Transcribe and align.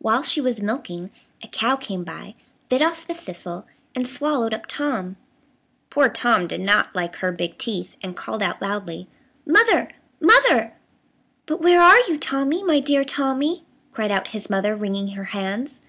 While 0.00 0.24
she 0.24 0.40
was 0.40 0.60
milking, 0.60 1.12
a 1.44 1.46
cow 1.46 1.76
came 1.76 2.02
by, 2.02 2.34
bit 2.68 2.82
off 2.82 3.06
the 3.06 3.14
thistle, 3.14 3.64
and 3.94 4.04
swallowed 4.04 4.52
up 4.52 4.66
Tom. 4.66 5.16
Poor 5.90 6.08
Tom 6.08 6.48
did 6.48 6.60
not 6.60 6.92
like 6.92 7.14
her 7.18 7.30
big 7.30 7.56
teeth, 7.56 7.94
and 8.02 8.16
called 8.16 8.42
out 8.42 8.60
loudly, 8.60 9.06
"Mother, 9.46 9.92
mother!" 10.20 10.72
"But 11.46 11.62
where 11.62 11.80
are 11.80 12.00
you, 12.08 12.18
Tommy, 12.18 12.64
my 12.64 12.80
dear 12.80 13.04
Tommy?" 13.04 13.64
cried 13.92 14.10
out 14.10 14.26
his 14.34 14.50
mother, 14.50 14.74
wringing 14.74 15.12
her 15.12 15.26
hands. 15.26 15.80